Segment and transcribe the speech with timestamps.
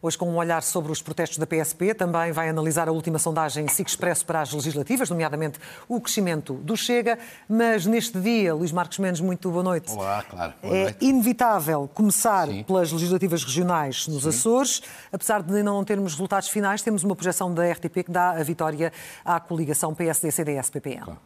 [0.00, 3.66] Hoje, com um olhar sobre os protestos da PSP, também vai analisar a última sondagem
[3.66, 7.18] SIC Expresso para as legislativas, nomeadamente o crescimento do Chega.
[7.48, 9.90] Mas neste dia, Luís Marcos Mendes, muito boa noite.
[9.90, 10.54] Olá, claro.
[10.62, 11.04] Boa é noite.
[11.04, 12.62] inevitável começar Sim.
[12.62, 14.82] pelas legislativas regionais nos Açores.
[15.10, 18.92] Apesar de não termos resultados finais, temos uma projeção da RTP que dá a vitória
[19.24, 21.16] à coligação PSD-CDS-PPM.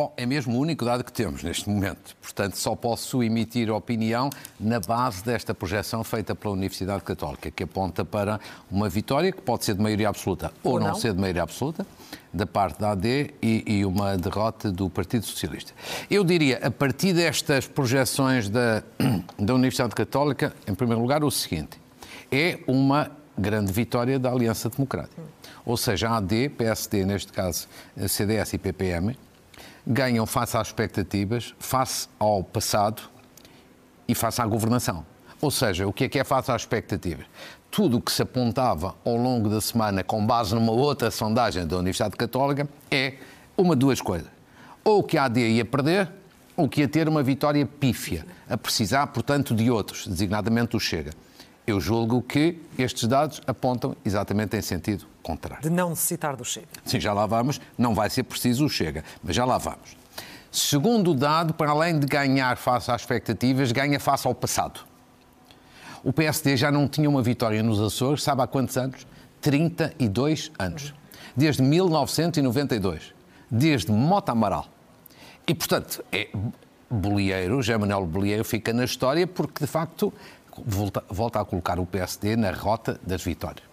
[0.00, 2.16] Bom, é mesmo o único dado que temos neste momento.
[2.22, 8.02] Portanto, só posso emitir opinião na base desta projeção feita pela Universidade Católica, que aponta
[8.02, 10.86] para uma vitória que pode ser de maioria absoluta ou, Ou não.
[10.86, 10.94] não.
[10.94, 11.86] ser de maioria absoluta,
[12.32, 15.74] da parte da AD e, e uma derrota do Partido Socialista.
[16.10, 18.82] Eu diria, a partir destas projeções da,
[19.38, 21.78] da Universidade Católica, em primeiro lugar, o seguinte:
[22.32, 25.20] é uma grande vitória da Aliança Democrática.
[25.66, 27.68] Ou seja, a AD, PSD, neste caso,
[28.08, 29.14] CDS e PPM,
[29.86, 33.02] ganham face às expectativas, face ao passado
[34.06, 35.04] e face à governação.
[35.40, 37.24] Ou seja, o que é que é face às expectativas?
[37.70, 41.78] Tudo o que se apontava ao longo da semana com base numa outra sondagem da
[41.78, 43.14] Universidade Católica é
[43.56, 44.28] uma de duas coisas.
[44.84, 46.10] Ou que a AD ia perder,
[46.56, 51.12] ou que ia ter uma vitória pífia, a precisar, portanto, de outros, designadamente o Chega.
[51.66, 55.62] Eu julgo que estes dados apontam exatamente em sentido contrário.
[55.62, 56.68] De não necessitar do Chega.
[56.84, 57.60] Sim, já lá vamos.
[57.76, 59.96] Não vai ser preciso o Chega, mas já lá vamos.
[60.50, 64.80] Segundo dado, para além de ganhar face às expectativas, ganha face ao passado.
[66.02, 69.06] O PSD já não tinha uma vitória nos Açores, sabe há quantos anos?
[69.40, 70.94] 32 anos.
[71.36, 73.14] Desde 1992.
[73.50, 74.66] Desde Mota Amaral.
[75.46, 76.28] E, portanto, é
[76.90, 80.12] Bolieiro, José Manuel Bolieiro fica na história porque, de facto,
[80.66, 83.69] volta, volta a colocar o PSD na rota das vitórias.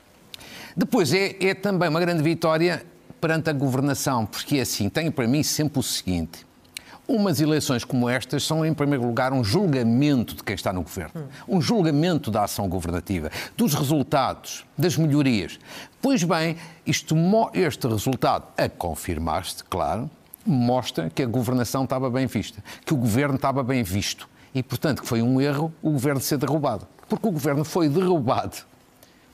[0.78, 2.86] Depois é, é também uma grande vitória
[3.20, 6.46] perante a governação, porque é assim, tenho para mim sempre o seguinte:
[7.08, 11.28] umas eleições como estas são, em primeiro lugar, um julgamento de quem está no governo,
[11.48, 15.60] um julgamento da ação governativa, dos resultados, das melhorias.
[16.00, 17.16] Pois bem, isto,
[17.56, 20.08] este resultado, a confirmar-se, claro,
[20.46, 24.30] mostra que a governação estava bem vista, que o governo estava bem visto.
[24.54, 28.58] E, portanto, que foi um erro o governo ser derrubado, porque o governo foi derrubado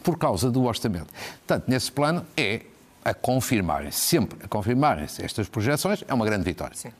[0.03, 1.07] por causa do orçamento.
[1.47, 2.61] Portanto, nesse plano é
[3.03, 6.75] a confirmarem-se, sempre a confirmarem-se estas projeções, é uma grande vitória.
[6.75, 6.91] Sim.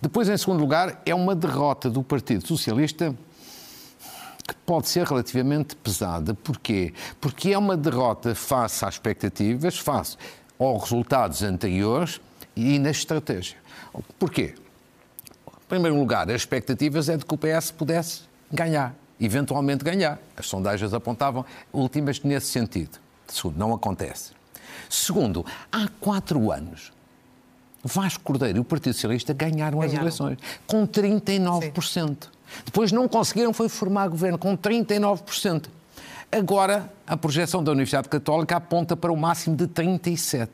[0.00, 3.14] Depois, em segundo lugar, é uma derrota do Partido Socialista
[4.46, 6.34] que pode ser relativamente pesada.
[6.34, 6.92] Porquê?
[7.20, 10.16] Porque é uma derrota face às expectativas, face
[10.58, 12.20] aos resultados anteriores
[12.56, 13.56] e na estratégia.
[14.18, 14.54] Porquê?
[15.46, 20.18] Em primeiro lugar, as expectativas é de que o PS pudesse ganhar, eventualmente ganhar.
[20.36, 22.98] As sondagens apontavam últimas nesse sentido.
[23.26, 24.32] Segundo, não acontece.
[24.88, 26.92] Segundo, há quatro anos,
[27.82, 30.06] Vasco Cordeiro e o Partido Socialista ganharam, as Ganharam.
[30.06, 32.28] eleições com 39%.
[32.64, 35.66] Depois não conseguiram foi formar governo com 39%.
[36.34, 40.48] Agora, a projeção da Universidade Católica aponta para o máximo de 37%.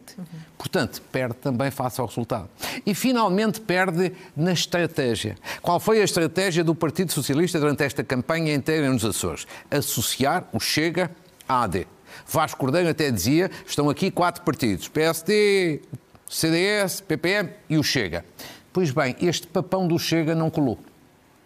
[0.59, 2.49] Portanto, perde também face ao resultado.
[2.84, 5.37] E, finalmente, perde na estratégia.
[5.62, 9.47] Qual foi a estratégia do Partido Socialista durante esta campanha inteira nos Açores?
[9.71, 11.12] Associar o Chega
[11.49, 11.87] à AD.
[12.27, 15.81] Vasco Cordeiro até dizia, estão aqui quatro partidos, PSD,
[16.28, 18.25] CDS, PPM e o Chega.
[18.72, 20.77] Pois bem, este papão do Chega não colou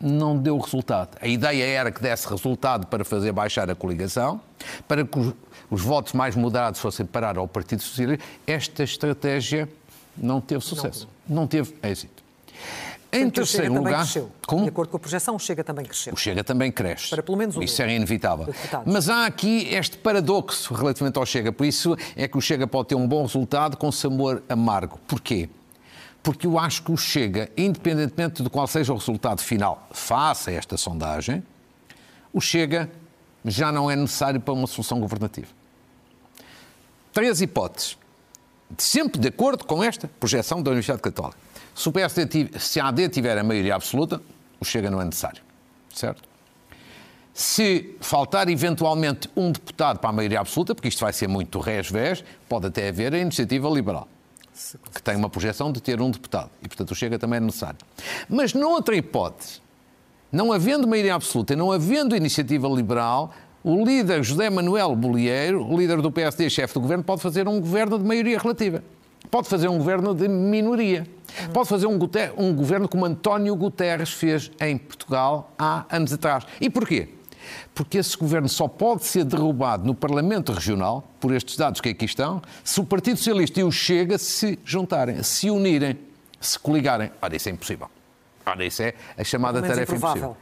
[0.02, 1.16] não deu resultado.
[1.20, 4.40] A ideia era que desse resultado para fazer baixar a coligação,
[4.88, 5.32] para que os,
[5.70, 8.24] os votos mais moderados fossem parar ao Partido Socialista.
[8.46, 9.68] Esta estratégia
[10.16, 12.22] não teve sucesso, não, teve êxito.
[13.14, 14.30] Em Portanto, o Chega terceiro lugar, cresceu.
[14.46, 14.62] como?
[14.62, 16.14] De acordo com a projeção, o Chega também cresceu.
[16.14, 17.10] O Chega também cresce.
[17.10, 18.48] Para pelo menos um Isso era inevitável.
[18.86, 21.52] Mas há aqui este paradoxo relativamente ao Chega.
[21.52, 24.98] Por isso é que o Chega pode ter um bom resultado com sabor amargo.
[25.06, 25.50] Porquê?
[26.22, 30.76] Porque eu acho que o Chega, independentemente de qual seja o resultado final, faça esta
[30.76, 31.42] sondagem,
[32.32, 32.90] o Chega
[33.44, 35.48] já não é necessário para uma solução governativa.
[37.12, 37.98] Três hipóteses.
[38.78, 41.36] Sempre de acordo com esta projeção da Universidade Católica.
[41.74, 44.22] Se, o PSD, se a AD tiver a maioria absoluta,
[44.60, 45.42] o Chega não é necessário.
[45.92, 46.22] Certo?
[47.34, 52.22] Se faltar eventualmente um deputado para a maioria absoluta, porque isto vai ser muito res-vés,
[52.48, 54.08] pode até haver a iniciativa liberal.
[54.94, 56.50] Que tem uma projeção de ter um deputado.
[56.62, 57.78] E, portanto, o Chega também é necessário.
[58.28, 59.60] Mas, noutra hipótese,
[60.30, 63.32] não havendo maioria absoluta e não havendo iniciativa liberal,
[63.64, 67.60] o líder José Manuel Bolieiro, o líder do PSD chefe do governo, pode fazer um
[67.60, 68.82] governo de maioria relativa.
[69.30, 71.06] Pode fazer um governo de minoria.
[71.52, 71.98] Pode fazer um,
[72.36, 76.44] um governo como António Guterres fez em Portugal há anos atrás.
[76.60, 77.08] E porquê?
[77.74, 82.04] Porque esse governo só pode ser derrubado no Parlamento Regional, por estes dados que aqui
[82.04, 85.98] estão, se o Partido Socialista e o Chega se juntarem, se unirem,
[86.40, 87.10] se coligarem.
[87.20, 87.88] Ora, isso é impossível.
[88.44, 90.36] Ora, isso é a chamada tarefa impossível.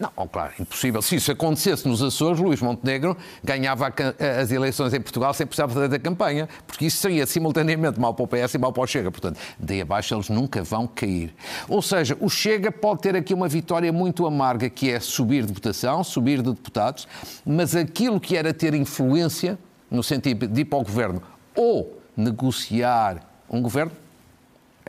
[0.00, 1.02] Não, oh, claro, impossível.
[1.02, 3.14] Se isso acontecesse nos Açores, Luís Montenegro
[3.44, 3.92] ganhava
[4.40, 8.24] as eleições em Portugal sem precisar fazer da campanha, porque isso seria simultaneamente mal para
[8.24, 9.10] o PS e mal para o Chega.
[9.10, 11.34] Portanto, daí abaixo eles nunca vão cair.
[11.68, 15.52] Ou seja, o Chega pode ter aqui uma vitória muito amarga, que é subir de
[15.52, 17.06] votação, subir de deputados,
[17.44, 19.58] mas aquilo que era ter influência,
[19.90, 21.20] no sentido de ir para o governo
[21.54, 23.20] ou negociar
[23.50, 23.92] um governo,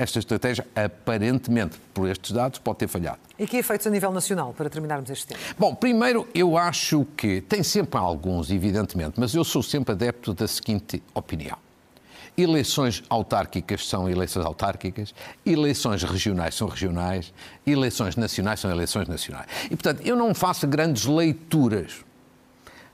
[0.02, 3.20] esta estratégia, aparentemente, por estes dados, pode ter falhado.
[3.38, 5.40] E que efeitos a nível nacional, para terminarmos este tema?
[5.58, 10.48] Bom, primeiro, eu acho que tem sempre alguns, evidentemente, mas eu sou sempre adepto da
[10.48, 11.58] seguinte opinião.
[12.36, 15.14] Eleições autárquicas são eleições autárquicas,
[15.46, 17.32] eleições regionais são regionais,
[17.68, 19.48] eleições nacionais são eleições nacionais.
[19.66, 22.04] E, portanto, eu não faço grandes leituras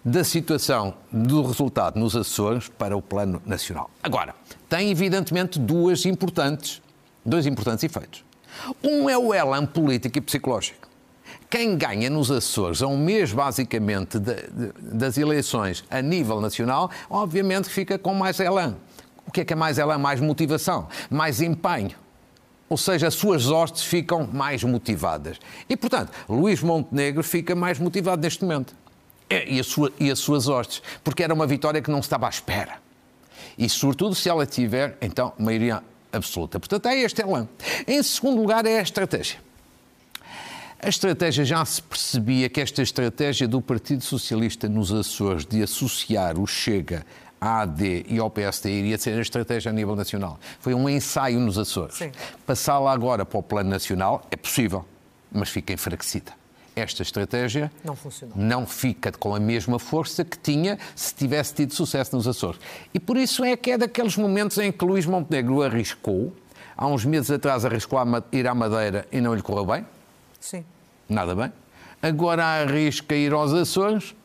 [0.03, 3.89] da situação do resultado nos Açores para o plano nacional.
[4.01, 4.33] Agora,
[4.67, 6.81] tem evidentemente duas importantes
[7.27, 8.23] dois importantes efeitos.
[8.83, 10.87] Um é o elan político e psicológico.
[11.49, 16.89] Quem ganha nos Açores, a um mês basicamente de, de, das eleições a nível nacional,
[17.09, 18.75] obviamente fica com mais elan.
[19.25, 19.97] O que é que é mais elan?
[19.97, 21.95] Mais motivação, mais empenho.
[22.69, 25.39] Ou seja, as suas hostes ficam mais motivadas.
[25.69, 28.75] E, portanto, Luís Montenegro fica mais motivado neste momento.
[29.29, 30.81] E, a sua, e as suas hostes.
[31.03, 32.79] Porque era uma vitória que não estava à espera.
[33.57, 35.81] E, sobretudo, se ela tiver, então, maioria
[36.17, 36.59] absoluta.
[36.59, 37.47] Portanto, é este elan.
[37.87, 39.39] Em segundo lugar, é a estratégia.
[40.79, 46.39] A estratégia já se percebia que esta estratégia do Partido Socialista nos Açores de associar
[46.39, 47.05] o Chega
[47.41, 50.39] à AD e ao PSD iria ser a estratégia a nível nacional.
[50.59, 51.99] Foi um ensaio nos Açores.
[52.45, 54.85] Passá-la agora para o plano nacional é possível,
[55.31, 56.36] mas fica enfraquecida
[56.79, 57.97] esta estratégia não,
[58.35, 62.59] não, fica com a mesma força que tinha se tivesse tido sucesso nos Açores.
[62.93, 66.33] E por isso é que é daqueles momentos em que Luís Montenegro arriscou,
[66.75, 67.99] há uns meses atrás arriscou
[68.31, 69.85] ir à Madeira e não lhe correu bem.
[70.39, 70.63] Sim.
[71.09, 71.51] Nada bem.
[72.01, 74.15] Agora arrisca ir aos Açores,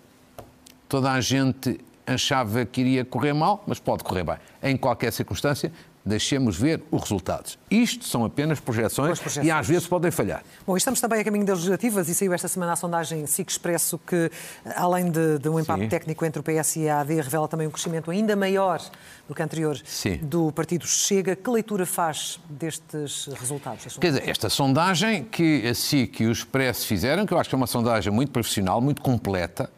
[0.89, 4.37] toda a gente achava que iria correr mal, mas pode correr bem.
[4.63, 5.73] Em qualquer circunstância,
[6.05, 7.59] deixemos ver os resultados.
[7.71, 10.43] Isto são apenas projeções, projeções, e às vezes podem falhar.
[10.67, 13.99] Bom, estamos também a caminho das legislativas e saiu esta semana a sondagem SIC Expresso
[13.99, 14.31] que,
[14.77, 15.89] além de, de um empate Sim.
[15.89, 18.81] técnico entre o PS e a AD, revela também um crescimento ainda maior
[19.29, 20.17] do que anterior Sim.
[20.19, 21.37] do partido Chega.
[21.37, 23.97] Que leitura faz destes resultados?
[23.99, 27.55] Quer dizer, esta sondagem que a SIC e o Expresso fizeram, que eu acho que
[27.55, 29.71] é uma sondagem muito profissional, muito completa,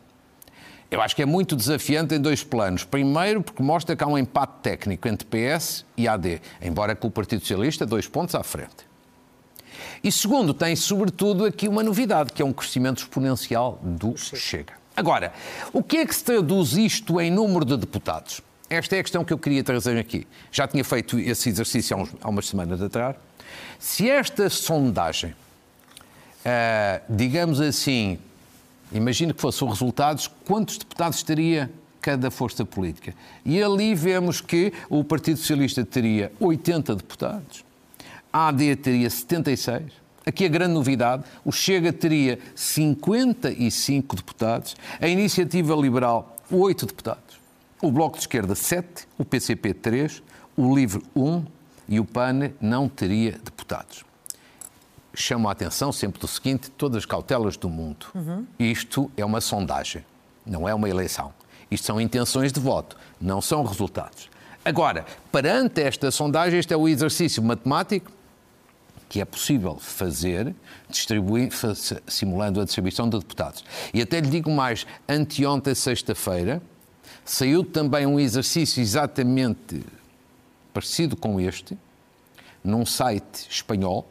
[0.95, 2.85] eu acho que é muito desafiante em dois planos.
[2.85, 7.11] Primeiro, porque mostra que há um empate técnico entre PS e AD, embora com o
[7.11, 8.87] Partido Socialista dois pontos à frente.
[10.05, 14.75] E segundo, tem sobretudo aqui uma novidade, que é um crescimento exponencial do Chega.
[14.97, 15.33] Agora,
[15.73, 18.41] o que é que se traduz isto em número de deputados?
[18.71, 20.29] Esta é a questão que eu queria trazer aqui.
[20.53, 23.17] Já tinha feito esse exercício há, uns, há umas semanas atrás.
[23.81, 28.21] Se esta sondagem, uh, digamos assim,
[28.95, 31.69] Imagino que fossem os resultados, quantos deputados teria
[32.01, 33.13] cada força política?
[33.45, 37.65] E ali vemos que o Partido Socialista teria 80 deputados,
[38.33, 39.83] a AD teria 76.
[40.25, 47.41] Aqui a grande novidade: o Chega teria 55 deputados, a Iniciativa Liberal, 8 deputados,
[47.83, 50.23] o Bloco de Esquerda, 7, o PCP, 3,
[50.57, 51.45] o LIVRE, 1
[51.89, 54.05] e o PAN não teria deputados
[55.15, 58.07] chamo a atenção sempre do seguinte: todas as cautelas do mundo.
[58.15, 58.47] Uhum.
[58.59, 60.05] Isto é uma sondagem,
[60.45, 61.33] não é uma eleição.
[61.71, 64.29] Isto são intenções de voto, não são resultados.
[64.65, 68.11] Agora, perante esta sondagem, este é o exercício matemático
[69.09, 70.55] que é possível fazer,
[72.07, 73.65] simulando a distribuição de deputados.
[73.93, 76.63] E até lhe digo mais: anteontem, sexta-feira,
[77.25, 79.85] saiu também um exercício exatamente
[80.73, 81.79] parecido com este,
[82.63, 84.09] num site espanhol,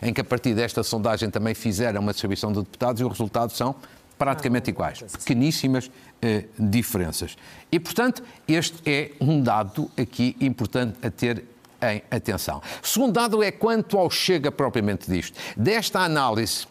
[0.00, 3.56] em que a partir desta sondagem também fizeram uma distribuição de deputados e os resultados
[3.56, 3.74] são
[4.18, 5.02] praticamente ah, iguais.
[5.02, 7.36] Pequeníssimas eh, diferenças.
[7.70, 11.44] E, portanto, este é um dado aqui importante a ter
[11.82, 12.62] em atenção.
[12.80, 15.36] Segundo dado é quanto ao chega propriamente disto.
[15.56, 16.66] Desta análise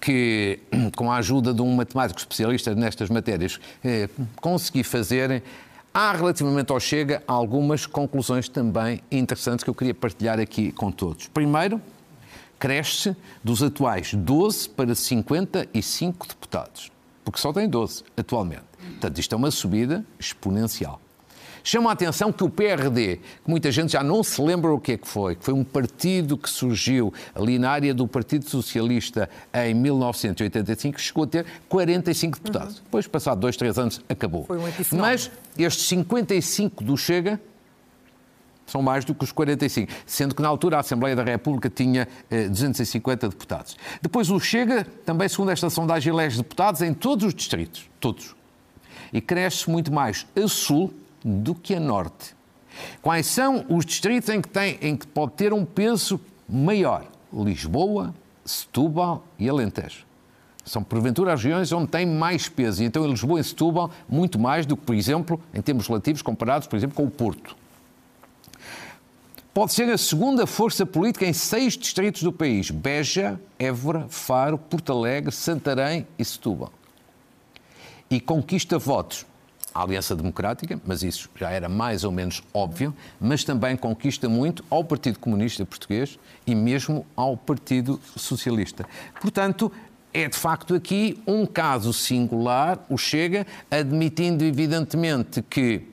[0.00, 0.58] que,
[0.96, 4.08] com a ajuda de um matemático especialista nestas matérias, eh,
[4.40, 5.42] consegui fazer,
[5.94, 11.28] Há, relativamente ao Chega, algumas conclusões também interessantes que eu queria partilhar aqui com todos.
[11.28, 11.78] Primeiro,
[12.62, 16.92] cresce dos atuais 12 para 55 deputados,
[17.24, 18.62] porque só tem 12 atualmente.
[18.78, 21.00] Portanto, isto é uma subida exponencial.
[21.64, 24.92] Chama a atenção que o PRD, que muita gente já não se lembra o que
[24.92, 29.28] é que foi, que foi um partido que surgiu ali na área do Partido Socialista
[29.52, 32.76] em 1985, chegou a ter 45 deputados.
[32.76, 32.84] Uhum.
[32.84, 34.44] Depois, passado dois, três anos, acabou.
[34.44, 37.40] Foi um Mas estes 55 do Chega
[38.66, 42.08] são mais do que os 45, sendo que na altura a Assembleia da República tinha
[42.30, 43.76] eh, 250 deputados.
[44.00, 48.34] Depois o Chega, também segundo esta sondagem, elege deputados em todos os distritos, todos.
[49.12, 50.92] E cresce muito mais a sul
[51.24, 52.34] do que a norte.
[53.02, 57.04] Quais são os distritos em que, tem, em que pode ter um peso maior?
[57.32, 58.14] Lisboa,
[58.44, 60.06] Setúbal e Alentejo.
[60.64, 62.82] São, porventura, as regiões onde tem mais peso.
[62.82, 66.22] E então, em Lisboa e Setúbal, muito mais do que, por exemplo, em termos relativos,
[66.22, 67.56] comparados, por exemplo, com o Porto.
[69.54, 74.90] Pode ser a segunda força política em seis distritos do país: Beja, Évora, Faro, Porto
[74.92, 76.72] Alegre, Santarém e Setúbal.
[78.10, 79.26] E conquista votos
[79.74, 84.64] à Aliança Democrática, mas isso já era mais ou menos óbvio, mas também conquista muito
[84.70, 88.86] ao Partido Comunista Português e mesmo ao Partido Socialista.
[89.20, 89.70] Portanto,
[90.14, 95.88] é de facto aqui um caso singular, o Chega, admitindo evidentemente que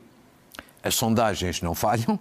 [0.81, 2.17] as sondagens não falham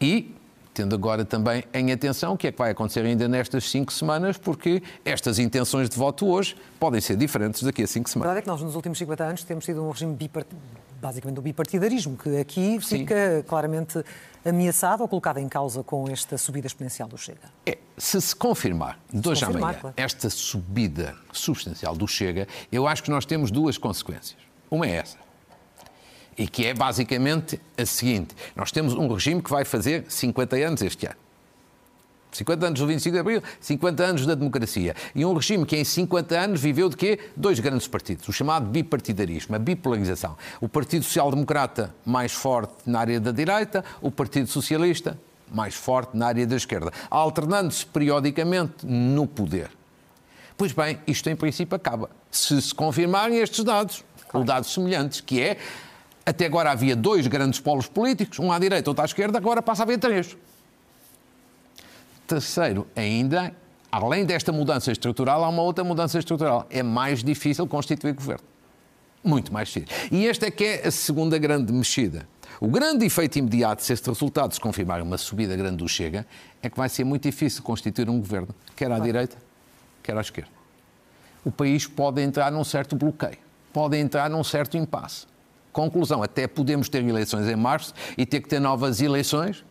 [0.00, 0.34] e
[0.76, 4.36] tendo agora também em atenção o que é que vai acontecer ainda nestas cinco semanas,
[4.36, 8.30] porque estas intenções de voto hoje podem ser diferentes daqui a cinco semanas.
[8.30, 10.62] A verdade é que nós, nos últimos 50 anos, temos tido um regime bipartidário,
[11.00, 12.98] basicamente o bipartidarismo, que aqui Sim.
[12.98, 14.04] fica claramente
[14.44, 17.48] ameaçado ou colocado em causa com esta subida exponencial do Chega.
[17.64, 19.94] É, se se confirmar, de hoje amanhã, claro.
[19.96, 24.36] esta subida substancial do Chega, eu acho que nós temos duas consequências.
[24.70, 25.25] Uma é essa
[26.36, 30.82] e que é basicamente a seguinte: nós temos um regime que vai fazer 50 anos
[30.82, 31.16] este ano.
[32.32, 34.94] 50 anos do 25 de Abril, 50 anos da democracia.
[35.14, 37.18] E um regime que em 50 anos viveu de quê?
[37.34, 40.36] Dois grandes partidos, o chamado bipartidarismo, a bipolarização.
[40.60, 45.18] O Partido Social Democrata mais forte na área da direita, o Partido Socialista
[45.50, 49.70] mais forte na área da esquerda, alternando-se periodicamente no poder.
[50.56, 52.10] Pois bem, isto em princípio acaba.
[52.30, 54.38] Se se confirmarem estes dados, claro.
[54.38, 55.58] ou dados semelhantes, que é
[56.26, 59.82] até agora havia dois grandes polos políticos, um à direita, outro à esquerda, agora passa
[59.82, 60.36] a haver três.
[62.26, 63.54] Terceiro, ainda,
[63.92, 66.66] além desta mudança estrutural, há uma outra mudança estrutural.
[66.68, 68.44] É mais difícil constituir governo.
[69.22, 70.08] Muito mais difícil.
[70.10, 72.28] E esta é que é a segunda grande mexida.
[72.60, 76.26] O grande efeito imediato, se este resultado se confirmar uma subida grande do Chega,
[76.60, 79.36] é que vai ser muito difícil constituir um governo, quer à direita,
[80.02, 80.50] quer à esquerda.
[81.44, 83.38] O país pode entrar num certo bloqueio,
[83.72, 85.26] pode entrar num certo impasse.
[85.76, 89.62] Conclusão, até podemos ter eleições em março e ter que ter novas eleições,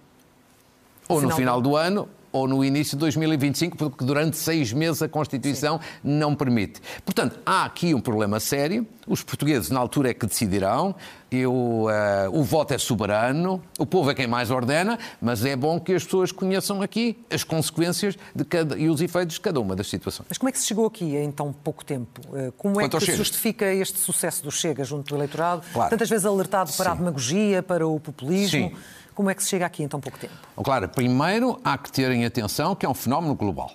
[1.09, 5.07] ou no final do ano, ou no início de 2025, porque durante seis meses a
[5.07, 5.85] Constituição Sim.
[6.03, 6.81] não permite.
[7.05, 8.85] Portanto, há aqui um problema sério.
[9.07, 10.93] Os portugueses, na altura, é que decidirão.
[11.31, 11.87] Eu, uh,
[12.33, 16.03] o voto é soberano, o povo é quem mais ordena, mas é bom que as
[16.03, 20.25] pessoas conheçam aqui as consequências de cada, e os efeitos de cada uma das situações.
[20.27, 22.19] Mas como é que se chegou aqui em tão pouco tempo?
[22.33, 25.63] Eh, como é Quanto que se justifica este sucesso do Chega junto do eleitorado?
[25.71, 25.89] Claro.
[25.89, 26.91] Tantas vezes alertado para Sim.
[26.91, 28.69] a demagogia, para o populismo.
[28.69, 28.75] Sim.
[29.15, 30.33] Como é que se chega aqui em tão pouco tempo?
[30.61, 33.71] Claro, primeiro há que ter em atenção que é um fenómeno global,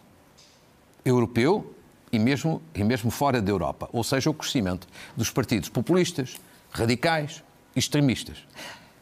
[1.03, 1.75] europeu
[2.13, 3.89] e mesmo, e mesmo fora da Europa.
[3.91, 6.37] Ou seja, o crescimento dos partidos populistas,
[6.71, 7.43] radicais
[7.75, 8.47] extremistas.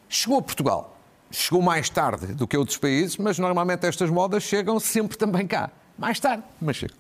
[0.09, 0.97] Chegou a Portugal.
[1.31, 5.71] Chegou mais tarde do que outros países, mas normalmente estas modas chegam sempre também cá.
[5.99, 6.97] Mais tarde, mas chegam.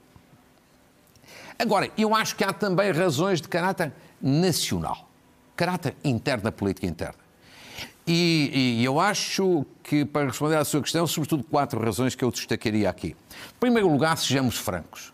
[1.59, 5.09] Agora, eu acho que há também razões de caráter nacional,
[5.57, 7.27] caráter interno política interna.
[8.10, 12.30] E, e, eu acho que, para responder à sua questão, sobretudo quatro razões que eu
[12.30, 13.08] destacaria aqui.
[13.08, 15.12] Em primeiro lugar, sejamos francos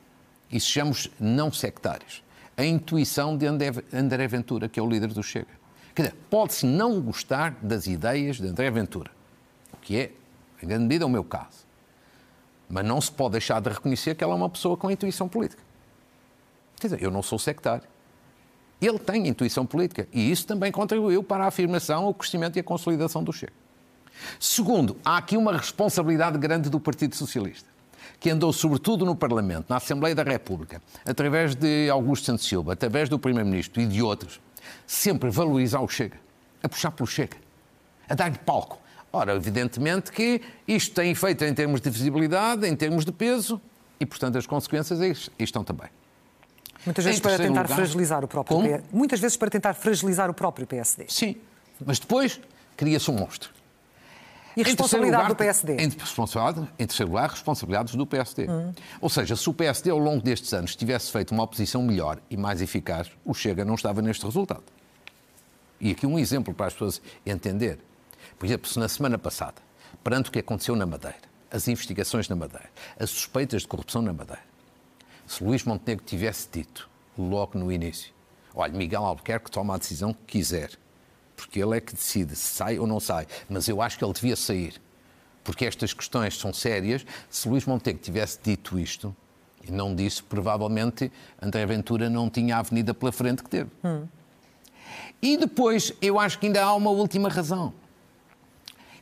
[0.48, 2.22] e sejamos não sectários.
[2.56, 5.48] A intuição de André Ventura, que é o líder do Chega.
[5.92, 9.10] Quer dizer, pode-se não gostar das ideias de André Ventura,
[9.72, 10.12] o que é,
[10.62, 11.66] em grande medida, o meu caso.
[12.68, 15.62] Mas não se pode deixar de reconhecer que ela é uma pessoa com intuição política.
[16.78, 17.88] Quer dizer, eu não sou sectário.
[18.80, 22.62] Ele tem intuição política e isso também contribuiu para a afirmação, o crescimento e a
[22.62, 23.52] consolidação do Chega.
[24.38, 27.68] Segundo, há aqui uma responsabilidade grande do Partido Socialista,
[28.20, 33.08] que andou sobretudo no Parlamento, na Assembleia da República, através de Augusto Santos Silva, através
[33.08, 34.40] do Primeiro-Ministro e de outros,
[34.86, 36.18] sempre valorizar o Chega,
[36.62, 37.36] a puxar pelo Chega,
[38.08, 38.78] a dar-lhe palco.
[39.12, 43.60] Ora, evidentemente que isto tem efeito em termos de visibilidade, em termos de peso,
[44.00, 45.88] e, portanto, as consequências aí estão também.
[46.84, 48.84] Muitas vezes para tentar lugar, fragilizar o próprio PSD.
[48.92, 51.06] Muitas vezes para tentar fragilizar o próprio PSD.
[51.08, 51.36] Sim.
[51.84, 52.40] Mas depois
[52.76, 53.50] cria-se um monstro.
[54.56, 55.76] E a responsabilidade lugar, do PSD?
[55.76, 58.48] Em, responsabilidade, em terceiro lugar, responsabilidades do PSD.
[58.48, 58.72] Hum.
[59.00, 62.36] Ou seja, se o PSD ao longo destes anos tivesse feito uma oposição melhor e
[62.36, 64.62] mais eficaz, o Chega não estava neste resultado.
[65.80, 67.78] E aqui um exemplo para as pessoas entender.
[68.38, 69.56] Por exemplo, se na semana passada,
[70.04, 71.16] perante o que aconteceu na Madeira,
[71.50, 74.42] as investigações na Madeira, as suspeitas de corrupção na Madeira,
[75.26, 76.88] se Luís Montenegro tivesse dito,
[77.18, 78.12] logo no início,
[78.54, 80.70] olha, Miguel Albuquerque toma a decisão que quiser,
[81.36, 84.12] porque ele é que decide se sai ou não sai, mas eu acho que ele
[84.12, 84.80] devia sair,
[85.42, 87.04] porque estas questões são sérias.
[87.28, 89.14] Se Luís Montenegro tivesse dito isto,
[89.66, 93.70] e não disse, provavelmente André Ventura não tinha a avenida pela frente que teve.
[93.82, 94.06] Hum.
[95.22, 97.72] E depois, eu acho que ainda há uma última razão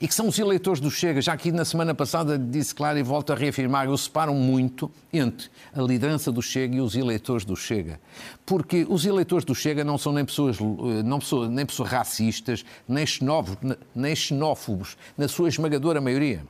[0.02, 1.22] e que são os eleitores do Chega.
[1.22, 5.48] Já aqui na semana passada disse claro e volto a reafirmar, eles separam muito entre
[5.72, 8.00] a liderança do Chega e os eleitores do Chega.
[8.44, 12.64] Porque os eleitores do Chega não são nem pessoas, eh, não pessoas, nem pessoas racistas,
[12.88, 16.44] nem xenófobos, nem xenófobos, na sua esmagadora maioria.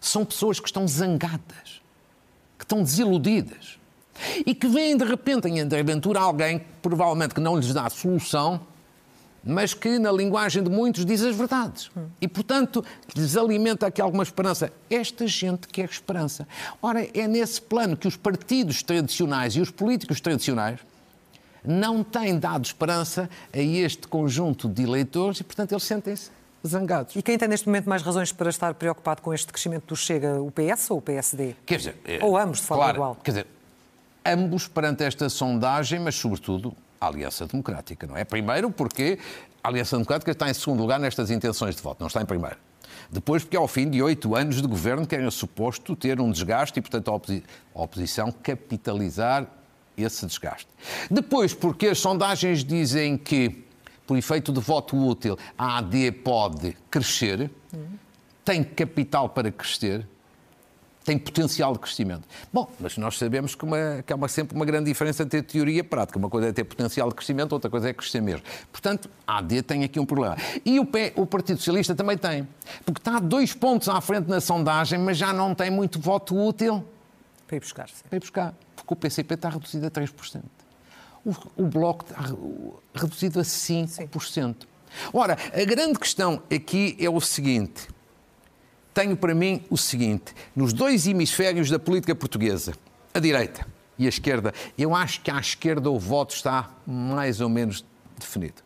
[0.00, 1.82] São pessoas que estão zangadas,
[2.56, 3.80] que estão desiludidas
[4.46, 8.60] e que veem de repente em André Ventura alguém provavelmente que não lhes dá solução
[9.46, 11.88] mas que, na linguagem de muitos, diz as verdades.
[12.20, 12.84] E, portanto,
[13.14, 14.72] lhes alimenta aqui alguma esperança.
[14.90, 16.48] Esta gente quer esperança.
[16.82, 20.80] Ora, é nesse plano que os partidos tradicionais e os políticos tradicionais
[21.64, 26.30] não têm dado esperança a este conjunto de eleitores e, portanto, eles sentem-se
[26.66, 27.14] zangados.
[27.14, 30.40] E quem tem neste momento mais razões para estar preocupado com este crescimento do Chega,
[30.40, 31.54] o PS ou o PSD?
[31.64, 33.16] Quer dizer, ou ambos, de forma claro, igual?
[33.22, 33.46] Quer dizer,
[34.24, 38.24] ambos perante esta sondagem, mas sobretudo a Aliança Democrática, não é?
[38.24, 39.18] Primeiro porque
[39.62, 42.56] a Aliança Democrática está em segundo lugar nestas intenções de voto, não está em primeiro.
[43.10, 46.82] Depois, porque ao fim de oito anos de governo querem suposto ter um desgaste e,
[46.82, 49.46] portanto, a, oposi a oposição capitalizar
[49.96, 50.68] esse desgaste.
[51.10, 53.64] Depois, porque as sondagens dizem que,
[54.06, 57.50] por efeito de voto útil, a AD pode crescer,
[58.44, 60.06] tem capital para crescer,
[61.06, 62.26] tem potencial de crescimento.
[62.52, 65.78] Bom, mas nós sabemos que, uma, que há uma, sempre uma grande diferença entre teoria
[65.78, 66.18] e prática.
[66.18, 68.42] Uma coisa é ter potencial de crescimento, outra coisa é crescer mesmo.
[68.72, 70.36] Portanto, a AD tem aqui um problema.
[70.64, 72.48] E o, P, o Partido Socialista também tem.
[72.84, 76.84] Porque está dois pontos à frente na sondagem, mas já não tem muito voto útil.
[77.46, 77.88] Para ir buscar.
[77.88, 78.02] Sim.
[78.08, 78.54] Para ir buscar.
[78.74, 80.42] Porque o PCP está reduzido a 3%.
[81.24, 82.20] O, o Bloco está
[82.92, 83.86] reduzido a 5%.
[83.88, 84.56] Sim.
[85.12, 87.94] Ora, a grande questão aqui é o seguinte
[88.96, 92.72] tenho para mim o seguinte: nos dois hemisférios da política portuguesa,
[93.12, 93.66] a direita
[93.98, 97.84] e a esquerda, eu acho que à esquerda o voto está mais ou menos
[98.18, 98.64] definido.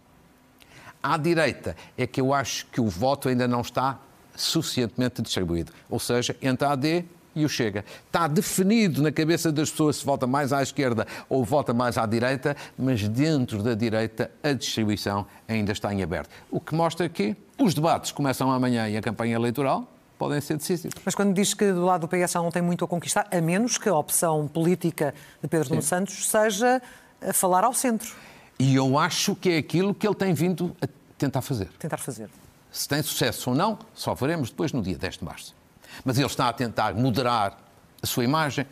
[1.02, 3.98] À direita é que eu acho que o voto ainda não está
[4.36, 5.72] suficientemente distribuído.
[5.88, 7.84] Ou seja, entre a AD e o Chega.
[8.06, 12.06] Está definido na cabeça das pessoas se vota mais à esquerda ou vota mais à
[12.06, 16.30] direita, mas dentro da direita a distribuição ainda está em aberto.
[16.50, 19.88] O que mostra que os debates começam amanhã e a campanha eleitoral
[20.20, 21.00] podem ser decisivos.
[21.02, 23.40] Mas quando diz que do lado do PS já não tem muito a conquistar, a
[23.40, 26.82] menos que a opção política de Pedro Nuno Santos seja
[27.22, 28.14] a falar ao centro.
[28.58, 31.70] E eu acho que é aquilo que ele tem vindo a tentar fazer.
[31.78, 32.28] Tentar fazer.
[32.70, 35.56] Se tem sucesso ou não, só veremos depois no dia 10 de março.
[36.04, 37.58] Mas ele está a tentar moderar
[38.02, 38.66] a sua imagem,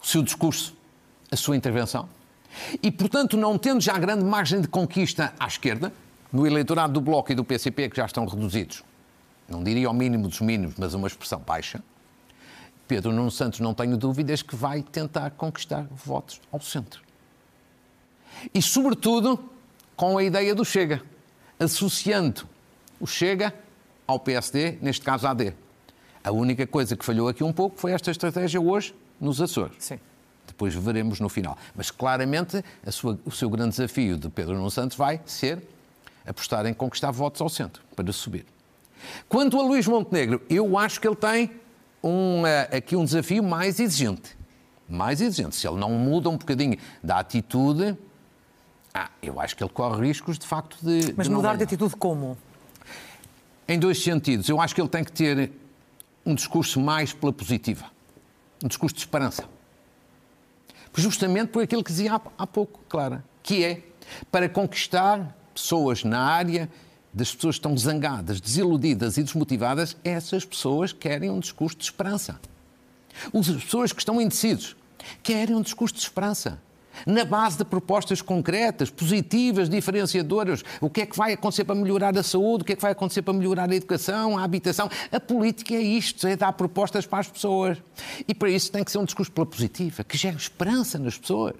[0.00, 0.72] o seu discurso,
[1.32, 2.08] a sua intervenção.
[2.80, 5.92] E, portanto, não tendo já grande margem de conquista à esquerda,
[6.32, 8.84] no eleitorado do Bloco e do PCP, que já estão reduzidos
[9.52, 11.82] não diria ao mínimo dos mínimos, mas uma expressão baixa,
[12.88, 17.02] Pedro Nuno Santos, não tenho dúvidas que vai tentar conquistar votos ao centro.
[18.52, 19.38] E, sobretudo,
[19.94, 21.02] com a ideia do Chega,
[21.60, 22.48] associando
[22.98, 23.54] o Chega
[24.06, 25.54] ao PSD, neste caso AD.
[26.24, 29.76] A única coisa que falhou aqui um pouco foi esta estratégia hoje nos Açores.
[29.78, 29.98] Sim.
[30.46, 31.56] Depois veremos no final.
[31.74, 35.62] Mas claramente sua, o seu grande desafio de Pedro Nuno Santos vai ser
[36.26, 38.46] apostar em conquistar votos ao centro para subir.
[39.28, 41.50] Quanto a Luís Montenegro, eu acho que ele tem
[42.02, 44.36] um, uh, aqui um desafio mais exigente.
[44.88, 45.56] Mais exigente.
[45.56, 47.96] Se ele não muda um bocadinho da atitude,
[48.94, 51.14] ah, eu acho que ele corre riscos, de facto, de.
[51.16, 52.36] Mas de mudar de atitude como?
[53.66, 54.48] Em dois sentidos.
[54.48, 55.50] Eu acho que ele tem que ter
[56.26, 57.86] um discurso mais pela positiva.
[58.62, 59.44] Um discurso de esperança.
[60.94, 63.82] Justamente por aquilo que dizia há, há pouco, Clara, que é
[64.30, 66.68] para conquistar pessoas na área
[67.12, 72.40] das pessoas que estão zangadas, desiludidas e desmotivadas, essas pessoas querem um discurso de esperança.
[73.34, 74.76] As pessoas que estão indecisos
[75.22, 76.58] querem um discurso de esperança.
[77.06, 80.62] Na base de propostas concretas, positivas, diferenciadoras.
[80.80, 82.62] O que é que vai acontecer para melhorar a saúde?
[82.62, 84.90] O que é que vai acontecer para melhorar a educação, a habitação?
[85.10, 87.78] A política é isto, é dar propostas para as pessoas.
[88.28, 91.54] E para isso tem que ser um discurso pela positiva, que gere esperança nas pessoas.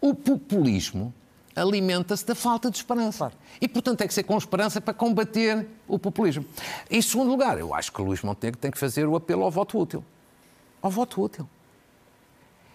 [0.00, 1.12] O populismo
[1.54, 3.18] alimenta-se da falta de esperança.
[3.18, 3.34] Claro.
[3.60, 6.44] E, portanto, tem que ser com esperança para combater o populismo.
[6.90, 9.50] Em segundo lugar, eu acho que o Luís Montenegro tem que fazer o apelo ao
[9.50, 10.04] voto útil.
[10.80, 11.48] Ao voto útil.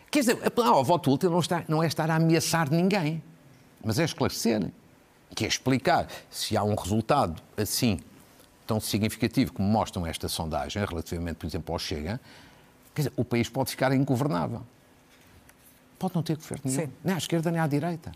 [0.09, 3.21] Quer dizer, apelar ao voto útil não, está, não é estar a ameaçar ninguém,
[3.83, 4.71] mas é esclarecer,
[5.35, 7.99] que é explicar se há um resultado assim
[8.65, 12.19] tão significativo como mostram esta sondagem, relativamente, por exemplo, ao Chega,
[12.93, 14.61] quer dizer, o país pode ficar ingovernável.
[15.99, 16.93] Pode não ter governo nenhum, Sim.
[17.03, 18.11] nem à esquerda nem à direita.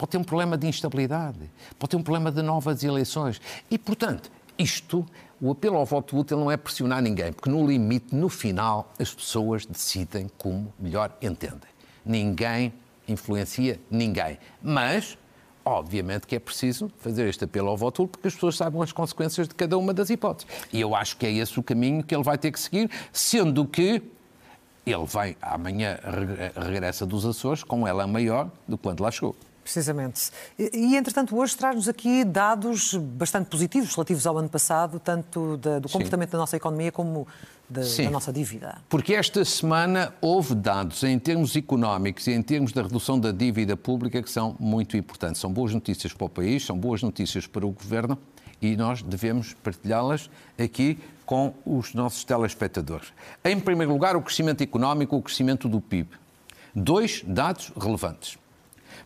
[0.00, 1.38] Pode ter um problema de instabilidade,
[1.78, 3.38] pode ter um problema de novas eleições.
[3.70, 5.04] E, portanto, isto,
[5.38, 9.12] o apelo ao voto útil não é pressionar ninguém, porque no limite, no final, as
[9.12, 11.68] pessoas decidem como melhor entendem.
[12.02, 12.72] Ninguém
[13.06, 14.38] influencia ninguém.
[14.62, 15.18] Mas,
[15.62, 18.92] obviamente, que é preciso fazer este apelo ao voto útil porque as pessoas saibam as
[18.92, 20.50] consequências de cada uma das hipóteses.
[20.72, 23.66] E eu acho que é esse o caminho que ele vai ter que seguir, sendo
[23.66, 24.02] que
[24.86, 29.36] ele vai, amanhã re- regressa dos Açores com ela maior do que quando lá chegou.
[29.74, 30.30] Precisamente.
[30.58, 35.78] E, e, entretanto, hoje traz-nos aqui dados bastante positivos relativos ao ano passado, tanto da-
[35.78, 37.24] do comportamento da nossa economia como
[37.68, 38.04] da, Sim.
[38.06, 38.78] da nossa dívida.
[38.88, 43.76] Porque esta semana houve dados em termos económicos e em termos da redução da dívida
[43.76, 45.40] pública que são muito importantes.
[45.40, 48.18] São boas notícias para o país, são boas notícias para o governo
[48.60, 50.28] e nós devemos partilhá-las
[50.58, 53.12] aqui com os nossos telespectadores.
[53.44, 56.08] Em primeiro lugar, o crescimento económico, o crescimento do PIB.
[56.74, 58.36] Dois dados relevantes.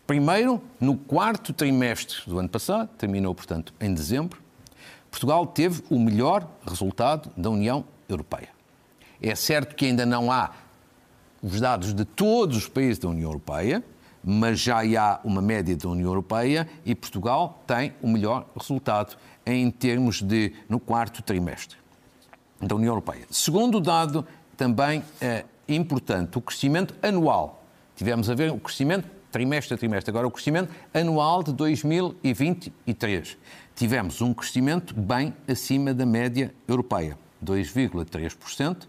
[0.07, 4.39] Primeiro, no quarto trimestre do ano passado, terminou, portanto, em dezembro,
[5.09, 8.49] Portugal teve o melhor resultado da União Europeia.
[9.21, 10.51] É certo que ainda não há
[11.41, 13.83] os dados de todos os países da União Europeia,
[14.23, 19.15] mas já há uma média da União Europeia e Portugal tem o melhor resultado
[19.45, 21.77] em termos de no quarto trimestre
[22.59, 23.25] da União Europeia.
[23.29, 24.25] Segundo dado
[24.57, 27.63] também é importante, o crescimento anual.
[27.95, 29.07] Tivemos a ver o crescimento
[29.39, 33.37] trimestre a trimestre, agora o crescimento anual de 2023.
[33.75, 38.87] Tivemos um crescimento bem acima da média europeia, 2,3%,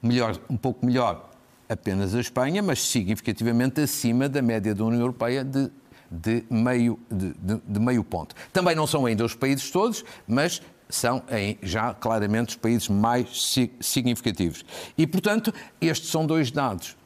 [0.00, 1.30] melhor, um pouco melhor
[1.68, 5.68] apenas a Espanha, mas significativamente acima da média da União Europeia de,
[6.08, 8.36] de, meio, de, de- de meio ponto.
[8.52, 13.42] Também não são ainda os países todos, mas são em- já claramente os países mais
[13.50, 14.64] si- significativos.
[14.96, 16.96] E, portanto, estes são dois dados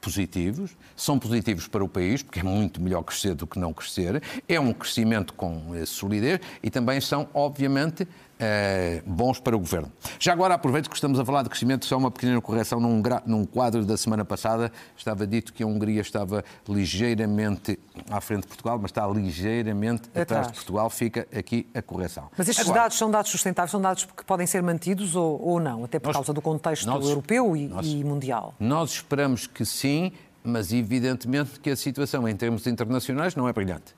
[0.00, 4.22] positivos, são positivos para o país, porque é muito melhor crescer do que não crescer,
[4.48, 8.06] é um crescimento com eh, solidez e também são, obviamente,
[8.38, 9.90] eh, bons para o governo.
[10.18, 12.78] Já agora aproveito que estamos a falar de crescimento, só uma pequena correção.
[12.80, 17.78] Num, num quadro da semana passada estava dito que a Hungria estava ligeiramente
[18.10, 20.46] à frente de Portugal, mas está ligeiramente atrás, Atrás.
[20.48, 20.90] de Portugal.
[20.90, 22.28] Fica aqui a correção.
[22.36, 25.60] Mas estes Agora, dados são dados sustentáveis, são dados que podem ser mantidos ou, ou
[25.60, 28.54] não, até por Nós- causa do contexto nós- europeu e, nós- e mundial.
[28.60, 30.12] Nós esperamos que sim,
[30.44, 33.94] mas evidentemente que a situação em termos internacionais não é brilhante.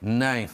[0.00, 0.48] Nem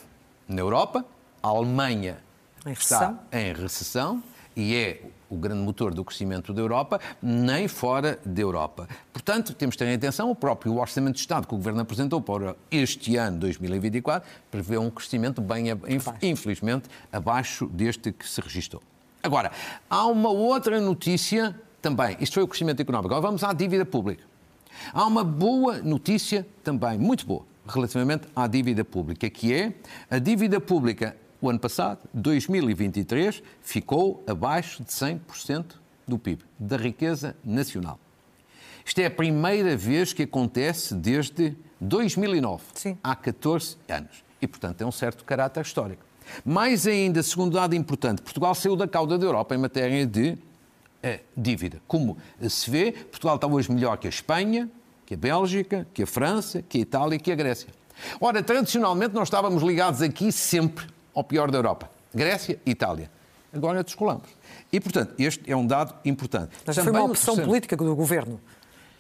[0.49, 1.05] na Europa,
[1.43, 2.19] a Alemanha
[2.67, 3.21] Em está recessão.
[3.33, 4.23] em recessão
[4.57, 8.89] e é o grande motor do crescimento da Europa, nem fora da Europa.
[9.13, 12.21] Portanto, temos de ter em atenção o próprio Orçamento de Estado que o Governo apresentou
[12.21, 15.67] para este ano, 2024, prevê um crescimento bem,
[16.23, 18.83] infelizmente, abaixo deste que se registrou.
[19.23, 19.51] Agora,
[19.91, 22.17] há uma outra notícia também.
[22.21, 23.13] Isto foi o crescimento económico.
[23.13, 24.23] Agora vamos à dívida pública.
[24.93, 29.73] Há uma boa notícia também, muito boa, relativamente à dívida pública, que é
[30.11, 35.75] a dívida pública, o ano passado, 2023, ficou abaixo de 100%
[36.07, 37.99] do PIB, da riqueza nacional.
[38.85, 42.99] Isto é a primeira vez que acontece desde 2009, Sim.
[43.03, 44.25] há 14 anos.
[44.41, 46.03] E, portanto, tem um certo caráter histórico.
[46.45, 50.39] Mais ainda, segundo dado importante, Portugal saiu da cauda da Europa em matéria de
[51.03, 51.81] eh, dívida.
[51.87, 52.17] Como
[52.49, 54.71] se vê, Portugal está hoje melhor que a Espanha,
[55.05, 57.69] que a Bélgica, que a França, que a Itália, que a Grécia.
[58.19, 61.91] Ora, tradicionalmente nós estávamos ligados aqui sempre ao pior da Europa.
[62.15, 63.11] Grécia e Itália.
[63.53, 64.29] Agora descolamos.
[64.73, 66.51] E, portanto, este é um dado importante.
[66.67, 68.41] Mas foi Também uma no opção política do governo,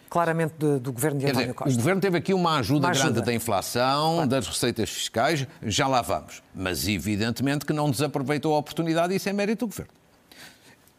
[0.09, 1.77] claramente do, do governo de António dizer, o Costa.
[1.77, 3.11] Governo teve aqui uma ajuda, Uma ajuda.
[3.11, 6.41] grande da inflação, das receitas fiscais, já lá vamos.
[6.55, 9.93] Mas evidentemente que não desaproveitou a oportunidade e isso é mérito do Governo.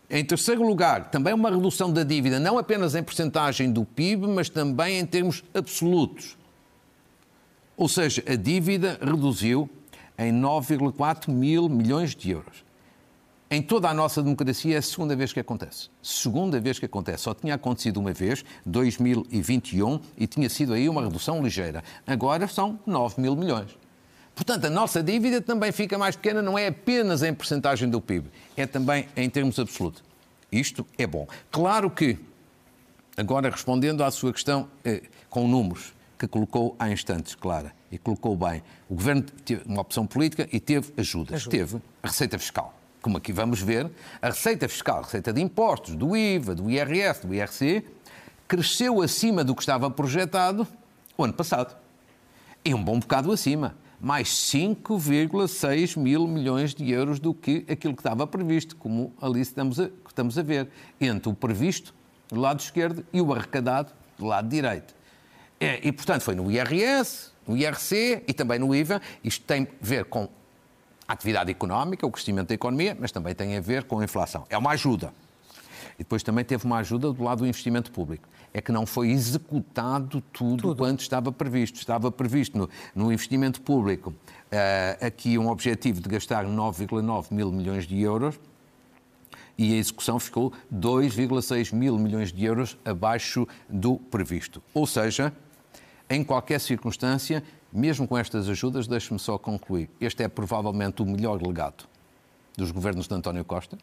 [0.09, 4.49] Em terceiro lugar, também uma redução da dívida, não apenas em porcentagem do PIB, mas
[4.49, 6.37] também em termos absolutos.
[7.75, 9.69] Ou seja, a dívida reduziu
[10.17, 12.63] em 9,4 mil milhões de euros.
[13.49, 15.89] Em toda a nossa democracia é a segunda vez que acontece.
[16.01, 17.23] Segunda vez que acontece.
[17.23, 21.83] Só tinha acontecido uma vez, 2021, e tinha sido aí uma redução ligeira.
[22.07, 23.77] Agora são 9 mil milhões.
[24.33, 28.29] Portanto, a nossa dívida também fica mais pequena, não é apenas em percentagem do PIB,
[28.57, 30.03] é também em termos absolutos.
[30.51, 31.25] Isto é bom.
[31.49, 32.17] Claro que,
[33.15, 38.35] agora respondendo à sua questão eh, com números, que colocou há instantes, Clara, e colocou
[38.35, 38.63] bem.
[38.89, 41.35] O Governo teve uma opção política e teve ajudas.
[41.35, 41.57] Ajuda.
[41.57, 42.73] Teve a receita fiscal.
[43.01, 47.27] Como aqui vamos ver, a receita fiscal, a receita de impostos, do IVA, do IRS,
[47.27, 47.83] do IRC,
[48.47, 50.67] cresceu acima do que estava projetado
[51.17, 51.75] o ano passado.
[52.63, 53.75] E um bom bocado acima.
[53.99, 59.79] Mais 5,6 mil milhões de euros do que aquilo que estava previsto, como ali estamos
[59.79, 61.93] a, estamos a ver, entre o previsto
[62.27, 64.94] do lado esquerdo e o arrecadado do lado direito.
[65.59, 69.01] É, e, portanto, foi no IRS, no IRC e também no IVA.
[69.23, 70.27] Isto tem a ver com
[71.07, 74.45] a atividade económica, o crescimento da economia, mas também tem a ver com a inflação.
[74.49, 75.13] É uma ajuda.
[75.95, 78.27] E depois também teve uma ajuda do lado do investimento público.
[78.53, 80.75] É que não foi executado tudo, tudo.
[80.75, 81.77] quanto estava previsto.
[81.77, 87.85] Estava previsto no, no investimento público uh, aqui um objetivo de gastar 9,9 mil milhões
[87.85, 88.39] de euros
[89.57, 94.61] e a execução ficou 2,6 mil milhões de euros abaixo do previsto.
[94.73, 95.33] Ou seja,
[96.09, 101.41] em qualquer circunstância, mesmo com estas ajudas, deixe-me só concluir, este é provavelmente o melhor
[101.41, 101.85] legado
[102.57, 103.77] dos governos de António Costa,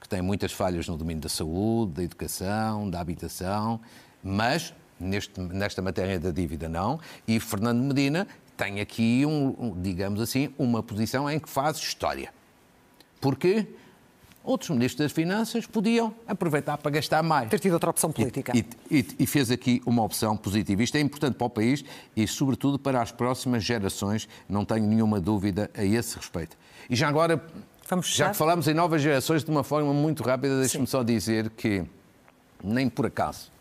[0.00, 3.80] que tem muitas falhas no domínio da saúde, da educação, da habitação,
[4.22, 7.00] mas neste, nesta matéria da dívida não.
[7.26, 8.26] E Fernando Medina
[8.56, 12.32] tem aqui, um, digamos assim, uma posição em que faz história.
[13.20, 13.66] Porquê?
[14.48, 17.50] Outros ministros das Finanças podiam aproveitar para gastar mais.
[17.50, 18.52] Ter tido outra opção política.
[18.56, 20.82] E, e, e, fez aqui uma opção positiva.
[20.82, 21.84] Isto é importante para o país
[22.16, 26.56] e, sobretudo, para as próximas gerações, não tenho nenhuma dúvida a esse respeito.
[26.88, 27.44] E já agora,
[28.02, 31.84] já que falamos em novas gerações, de uma forma muito rápida, deixe-me só dizer que,
[32.64, 33.52] nem por acaso,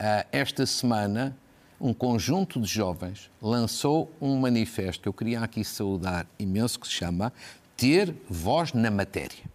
[0.00, 1.36] ah, esta semana
[1.80, 6.94] um conjunto de jovens lançou um manifesto que eu queria aqui saudar imenso, que se
[6.94, 7.32] chama
[7.76, 9.53] Ter Voz na Matéria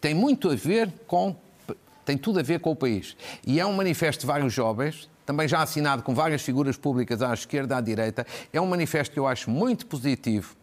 [0.00, 1.36] tem muito a ver com
[2.04, 3.16] tem tudo a ver com o país.
[3.46, 7.32] E é um manifesto de vários jovens, também já assinado com várias figuras públicas à
[7.32, 8.26] esquerda, à direita.
[8.52, 10.56] É um manifesto que eu acho muito positivo,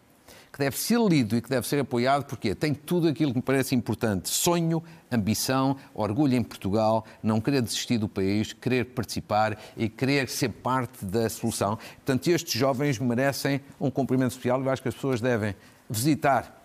[0.52, 3.42] que deve ser lido e que deve ser apoiado, porque tem tudo aquilo que me
[3.42, 9.88] parece importante: sonho, ambição, orgulho em Portugal, não querer desistir do país, querer participar e
[9.88, 11.78] querer ser parte da solução.
[12.04, 15.54] Portanto, estes jovens merecem um cumprimento especial e eu acho que as pessoas devem
[15.88, 16.57] visitar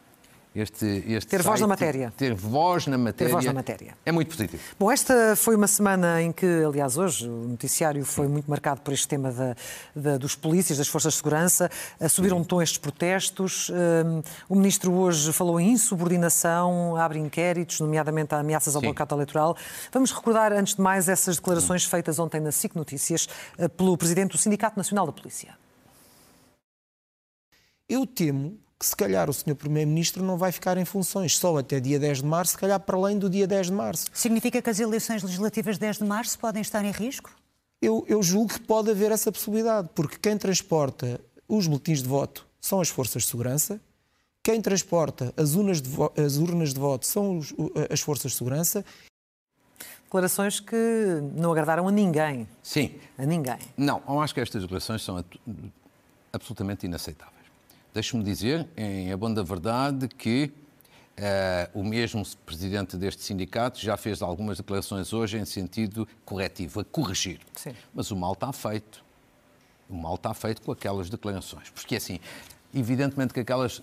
[0.56, 2.14] este, este ter site, voz na matéria.
[2.16, 3.28] Ter voz na matéria.
[3.28, 3.98] Ter voz na matéria.
[4.06, 4.62] É muito positivo.
[4.80, 8.94] Bom, esta foi uma semana em que, aliás, hoje o noticiário foi muito marcado por
[8.94, 9.56] este tema da,
[9.96, 11.72] da, dos polícias, das forças de segurança.
[12.08, 13.70] Subiram um tom estes protestos.
[13.70, 18.88] Um, o ministro hoje falou em insubordinação, abre inquéritos, nomeadamente a ameaças ao Sim.
[18.88, 19.58] boicote eleitoral.
[19.92, 24.32] Vamos recordar, antes de mais, essas declarações feitas ontem na SIC Notícias eh, pelo presidente
[24.32, 25.58] do Sindicato Nacional da Polícia.
[27.90, 29.56] Eu temo que se calhar o Sr.
[29.56, 32.98] Primeiro-Ministro não vai ficar em funções só até dia 10 de março, se calhar para
[32.98, 34.08] além do dia 10 de março.
[34.12, 37.32] Significa que as eleições legislativas de 10 de março podem estar em risco?
[37.82, 41.18] Eu, eu julgo que pode haver essa possibilidade, porque quem transporta
[41.48, 43.80] os boletins de voto são as forças de segurança,
[44.44, 47.54] quem transporta as urnas de, vo as urnas de voto são os,
[47.90, 48.84] as forças de segurança.
[50.04, 52.50] Declarações que não agradaram a ninguém.
[52.62, 52.96] Sim.
[53.18, 53.60] A ninguém.
[53.78, 55.24] Não, eu acho que estas declarações são
[56.34, 57.33] absolutamente inaceitáveis.
[57.94, 60.52] Deixe-me dizer, em a da verdade, que
[61.18, 66.84] uh, o mesmo presidente deste sindicato já fez algumas declarações hoje em sentido corretivo, a
[66.84, 67.40] corrigir.
[67.56, 67.74] Sim.
[67.94, 69.04] Mas o mal está feito.
[69.88, 71.70] O mal está feito com aquelas declarações.
[71.70, 72.20] Porque, assim,
[72.74, 73.80] evidentemente que aquelas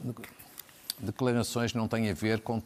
[0.98, 2.60] declarações não têm a ver com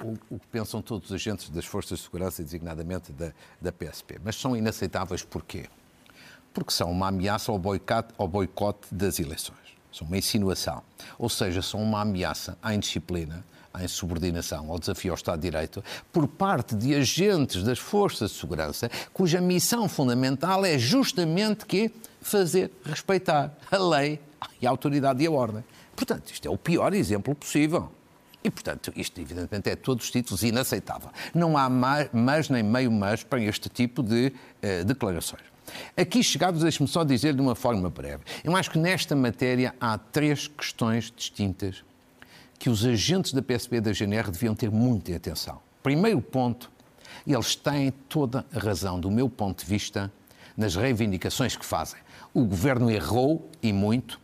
[0.00, 4.20] o, o, que pensam todos os agentes das forças de segurança, designadamente da, da PSP.
[4.22, 5.66] Mas são inaceitáveis porquê?
[6.52, 10.82] Porque são uma ameaça ao boicote, ao boicote das eleições são uma insinuação,
[11.18, 15.82] ou seja, são uma ameaça à indisciplina, à insubordinação, ao desafio ao Estado de Direito,
[16.12, 22.70] por parte de agentes das forças de segurança, cuja missão fundamental é justamente que fazer
[22.84, 24.20] respeitar a lei
[24.60, 25.64] e a autoridade e a ordem.
[25.94, 27.90] Portanto, isto é o pior exemplo possível.
[28.42, 31.10] E, portanto, isto, evidentemente, é todos os títulos inaceitável.
[31.34, 35.49] Não há mais nem meio mais para este tipo de uh, declarações.
[35.96, 38.22] Aqui chegados, deixe-me só dizer de uma forma breve.
[38.42, 41.84] Eu acho que nesta matéria há três questões distintas
[42.58, 45.60] que os agentes da PSP e da GNR deviam ter muita atenção.
[45.82, 46.70] Primeiro ponto,
[47.26, 50.12] eles têm toda a razão, do meu ponto de vista,
[50.56, 51.98] nas reivindicações que fazem.
[52.34, 54.20] O governo errou, e muito,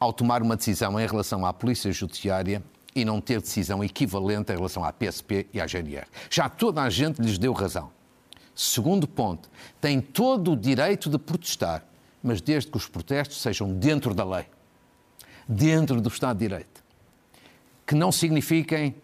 [0.00, 2.62] ao tomar uma decisão em relação à Polícia Judiciária
[2.94, 6.06] e não ter decisão equivalente em relação à PSP e à GNR.
[6.30, 7.90] Já toda a gente lhes deu razão.
[8.54, 11.84] Segundo ponto, tem todo o direito de protestar,
[12.22, 14.46] mas desde que os protestos sejam dentro da lei,
[15.48, 16.82] dentro do Estado de Direito,
[17.86, 18.94] que não signifiquem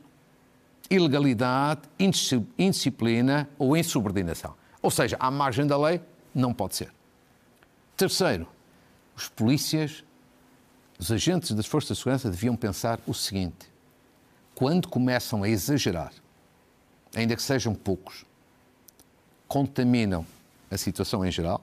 [0.89, 1.83] ilegalidade,
[2.59, 4.55] indisciplina ou insubordinação.
[4.83, 6.01] Ou seja, à margem da lei,
[6.35, 6.93] não pode ser.
[7.97, 8.49] Terceiro,
[9.15, 10.03] Os polícias,
[10.99, 13.71] os agentes das forças de segurança deviam pensar o seguinte:
[14.55, 16.13] quando começam a exagerar,
[17.15, 18.25] ainda que sejam poucos,
[19.51, 20.25] contaminam
[20.71, 21.61] a situação em geral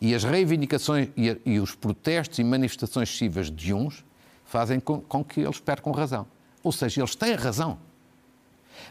[0.00, 4.04] e as reivindicações e, e os protestos e manifestações excessivas de uns
[4.44, 6.26] fazem com, com que eles percam razão.
[6.64, 7.78] Ou seja, eles têm razão.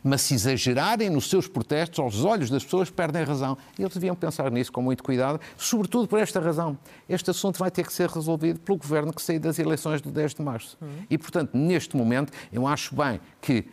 [0.01, 3.57] Mas se exagerarem nos seus protestos, aos olhos das pessoas, perdem razão.
[3.77, 6.77] E eles deviam pensar nisso com muito cuidado, sobretudo por esta razão.
[7.09, 10.35] Este assunto vai ter que ser resolvido pelo governo que saiu das eleições do 10
[10.35, 10.77] de março.
[10.81, 11.05] Uhum.
[11.09, 13.65] E, portanto, neste momento, eu acho bem que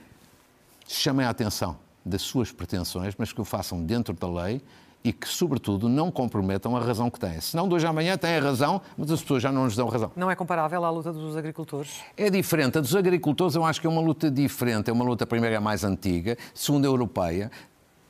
[0.88, 4.60] chamem a atenção das suas pretensões, mas que o façam dentro da lei
[5.04, 7.40] e que, sobretudo, não comprometam a razão que têm.
[7.40, 9.88] Senão, de hoje à amanhã têm a razão, mas as pessoas já não nos dão
[9.88, 10.10] razão.
[10.16, 12.00] Não é comparável à luta dos agricultores?
[12.16, 12.78] É diferente.
[12.78, 14.90] A dos agricultores eu acho que é uma luta diferente.
[14.90, 17.50] É uma luta, primeiro, é mais antiga, segunda, é europeia,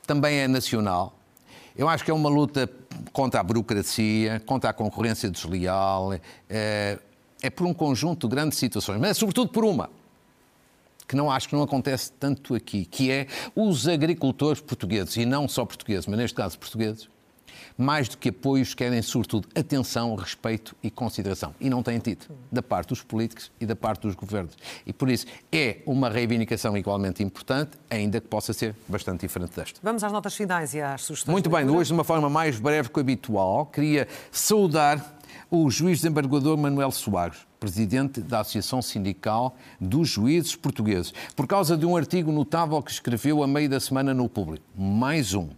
[0.05, 1.13] também é nacional.
[1.77, 2.69] Eu acho que é uma luta
[3.13, 6.13] contra a burocracia, contra a concorrência desleal,
[6.49, 6.99] é,
[7.41, 9.89] é por um conjunto de grandes situações, mas é sobretudo por uma
[11.09, 15.47] que não acho que não acontece tanto aqui, que é os agricultores portugueses, e não
[15.47, 17.09] só portugueses, mas neste caso portugueses,
[17.75, 21.55] mais do que apoios, querem sobretudo atenção, respeito e consideração.
[21.59, 24.55] E não têm tido, da parte dos políticos e da parte dos governos.
[24.85, 29.79] E por isso é uma reivindicação igualmente importante, ainda que possa ser bastante diferente desta.
[29.81, 31.31] Vamos às notas finais e às sugestões.
[31.31, 35.18] Muito bem, hoje de uma forma mais breve que o habitual, queria saudar
[35.49, 41.85] o juiz desembargador Manuel Soares, presidente da Associação Sindical dos Juízes Portugueses, por causa de
[41.85, 44.65] um artigo notável que escreveu a meio da semana no Público.
[44.77, 45.49] Mais um.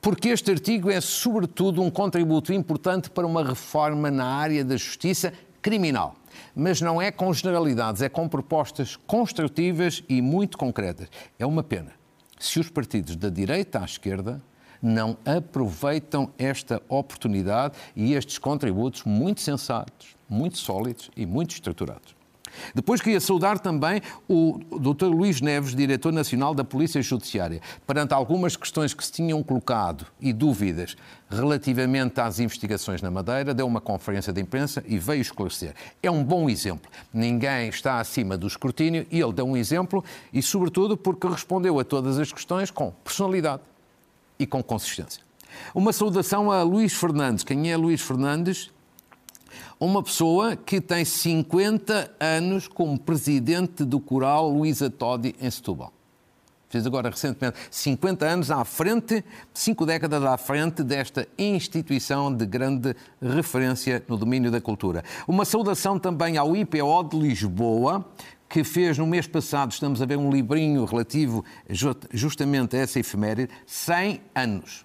[0.00, 5.32] Porque este artigo é, sobretudo, um contributo importante para uma reforma na área da justiça
[5.62, 6.16] criminal.
[6.54, 11.08] Mas não é com generalidades, é com propostas construtivas e muito concretas.
[11.38, 11.92] É uma pena
[12.38, 14.42] se os partidos da direita à esquerda
[14.82, 22.20] não aproveitam esta oportunidade e estes contributos muito sensatos, muito sólidos e muito estruturados.
[22.74, 25.06] Depois queria saudar também o Dr.
[25.06, 30.32] Luís Neves, diretor nacional da Polícia Judiciária, perante algumas questões que se tinham colocado e
[30.32, 30.96] dúvidas
[31.30, 35.74] relativamente às investigações na Madeira, deu uma conferência de imprensa e veio esclarecer.
[36.02, 36.90] É um bom exemplo.
[37.12, 41.84] Ninguém está acima do escrutínio e ele deu um exemplo e, sobretudo, porque respondeu a
[41.84, 43.62] todas as questões com personalidade
[44.40, 45.22] e com consistência.
[45.74, 47.44] Uma saudação a Luís Fernandes.
[47.44, 48.70] Quem é Luís Fernandes?
[49.78, 55.92] Uma pessoa que tem 50 anos como presidente do coral Luísa Todi em Setúbal.
[56.68, 62.94] Fez agora recentemente 50 anos à frente, cinco décadas à frente desta instituição de grande
[63.20, 65.02] referência no domínio da cultura.
[65.26, 68.06] Uma saudação também ao IPO de Lisboa,
[68.50, 71.44] que fez no mês passado, estamos a ver um livrinho relativo
[72.12, 74.84] justamente a essa efeméride, 100 anos.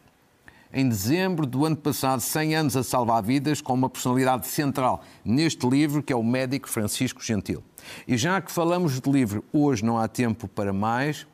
[0.72, 5.68] Em dezembro do ano passado, 100 anos a salvar vidas, com uma personalidade central neste
[5.68, 7.64] livro, que é o médico Francisco Gentil.
[8.08, 11.26] E já que falamos de livro, hoje não há tempo para mais,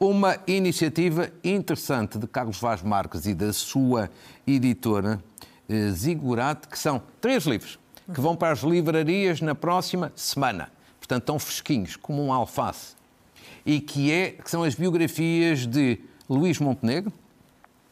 [0.00, 4.10] uma iniciativa interessante de Carlos Vaz Marques e da sua
[4.46, 5.22] editora
[5.68, 7.78] eh, Zigurate, que são três livros
[8.14, 10.74] que vão para as livrarias na próxima semana
[11.06, 12.96] portanto tão fresquinhos como um alface,
[13.64, 17.12] e que, é, que são as biografias de Luís Montenegro,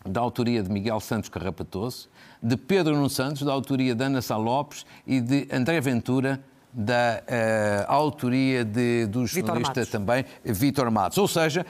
[0.05, 2.09] da autoria de Miguel Santos Carrapatoso,
[2.42, 7.22] de Pedro Nuno Santos, da autoria de Ana Sá Lopes e de André Ventura, da
[7.22, 11.16] uh, autoria de, do jornalista também Vítor Matos.
[11.18, 11.64] Ou seja,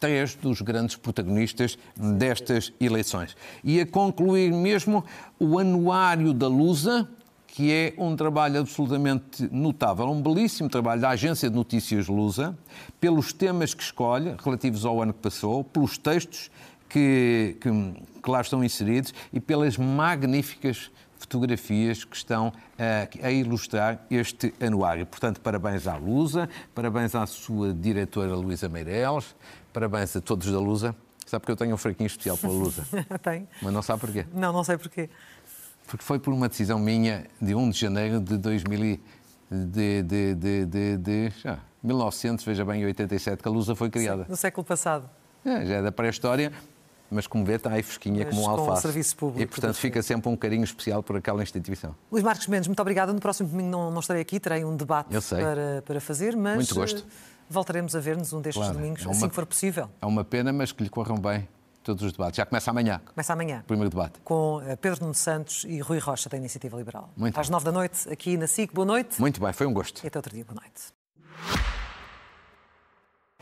[0.00, 3.36] três dos grandes protagonistas destas eleições.
[3.62, 5.04] E a concluir mesmo
[5.38, 7.08] o Anuário da Lusa,
[7.52, 12.56] que é um trabalho absolutamente notável, um belíssimo trabalho da Agência de Notícias Lusa,
[12.98, 16.50] pelos temas que escolhe, relativos ao ano que passou, pelos textos
[16.88, 17.70] que, que,
[18.22, 25.04] que lá estão inseridos e pelas magníficas fotografias que estão a, a, ilustrar este anuário.
[25.04, 29.36] Portanto, parabéns à Lusa, parabéns à sua diretora Luísa Meireles,
[29.74, 30.96] parabéns a todos da Lusa.
[31.26, 32.86] Sabe que eu tenho um fraquinho especial pela Lusa?
[33.22, 33.46] Tem.
[33.60, 34.26] Mas não sabe porquê?
[34.32, 35.10] Não, não sei porquê
[35.92, 38.98] porque foi por uma decisão minha de 1 de janeiro de 2000
[39.50, 44.24] de, de, de, de, de já, 1900, veja bem, 87, que a Lusa foi criada.
[44.24, 45.10] Sim, no século passado.
[45.44, 46.50] É, já é da pré-história,
[47.10, 48.80] mas como vê, está aí fresquinha como um alface.
[48.80, 49.42] serviço público.
[49.42, 51.94] E, portanto, fica sempre um carinho especial por aquela instituição.
[52.10, 53.12] Luís Marcos Mendes, muito obrigada.
[53.12, 56.74] No próximo domingo não, não estarei aqui, terei um debate para, para fazer, mas muito
[56.74, 57.04] gosto.
[57.50, 59.90] voltaremos a ver-nos um destes claro, domingos, é uma, assim que for possível.
[60.00, 61.46] É uma pena, mas que lhe corram bem
[61.82, 62.36] todos os debates.
[62.36, 63.00] Já começa amanhã.
[63.04, 63.64] Começa amanhã.
[63.66, 64.20] Primeiro debate.
[64.24, 67.10] Com eh, Pedro Nuno Santos e Rui Rocha da Iniciativa Liberal.
[67.16, 68.72] Muito Às nove da noite, aqui na SIC.
[68.72, 69.20] Boa noite.
[69.20, 70.02] Muito bem, foi um gosto.
[70.04, 70.44] E até outro dia.
[70.44, 70.92] Boa noite.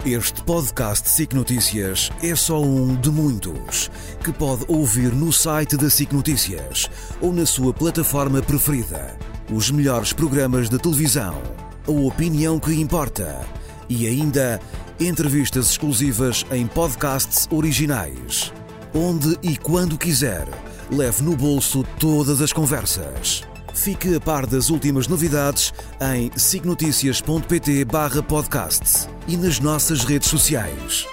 [0.04, 3.90] Este podcast SIC Notícias é só um de muitos
[4.24, 6.88] que pode ouvir no site da SIC Notícias
[7.20, 9.14] ou na sua plataforma preferida.
[9.54, 11.34] Os melhores programas de televisão,
[11.86, 13.44] a opinião que importa
[13.90, 14.58] e ainda
[15.00, 18.52] entrevistas exclusivas em podcasts originais.
[18.94, 20.46] Onde e quando quiser,
[20.90, 23.42] leve no bolso todas as conversas.
[23.72, 25.72] Fique a par das últimas novidades
[26.14, 31.06] em signoticias.pt/podcast e nas nossas redes sociais.